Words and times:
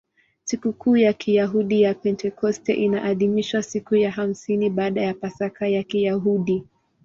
Sikukuu 0.43 0.97
ya 0.97 1.13
Kiyahudi 1.13 1.81
ya 1.81 1.93
Pentekoste 1.93 2.73
inaadhimishwa 2.73 3.63
siku 3.63 3.95
ya 3.95 4.11
hamsini 4.11 4.69
baada 4.69 5.01
ya 5.01 5.13
Pasaka 5.13 5.67
ya 5.67 5.83
Kiyahudi. 5.83 6.63